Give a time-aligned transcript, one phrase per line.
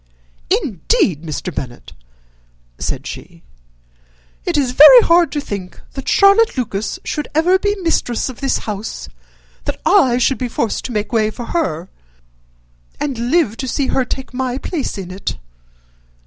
[0.49, 1.53] "Indeed, Mr.
[1.53, 1.93] Bennet,"
[2.79, 3.43] said she,
[4.45, 8.57] "it is very hard to think that Charlotte Lucas should ever be mistress of this
[8.65, 9.09] house,
[9.65, 11.87] that I should be forced to make way for her,
[12.99, 15.37] and live to see her take my place in it!"